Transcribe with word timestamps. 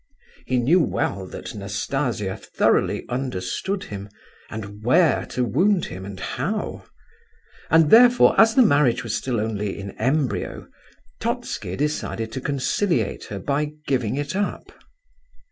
He 0.47 0.57
knew 0.57 0.79
well 0.81 1.27
that 1.27 1.53
Nastasia 1.53 2.35
thoroughly 2.35 3.05
understood 3.07 3.83
him 3.83 4.09
and 4.49 4.83
where 4.83 5.27
to 5.27 5.43
wound 5.43 5.85
him 5.85 6.05
and 6.05 6.19
how, 6.19 6.85
and 7.69 7.91
therefore, 7.91 8.33
as 8.41 8.55
the 8.55 8.63
marriage 8.63 9.03
was 9.03 9.15
still 9.15 9.39
only 9.39 9.77
in 9.79 9.91
embryo, 9.99 10.67
Totski 11.19 11.75
decided 11.75 12.31
to 12.31 12.41
conciliate 12.41 13.25
her 13.25 13.37
by 13.37 13.73
giving 13.85 14.15
it 14.15 14.35
up. 14.35 14.71